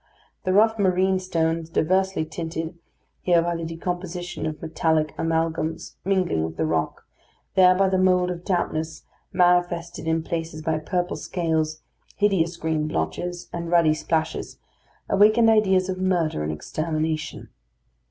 [0.45, 2.75] The rough marine stones, diversely tinted
[3.21, 7.05] here by the decomposition of metallic amalgams mingling with the rock,
[7.53, 11.83] there by the mould of dampness, manifested in places by purple scales,
[12.15, 14.57] hideous green blotches, and ruddy splashes,
[15.07, 17.49] awakened ideas of murder and extermination.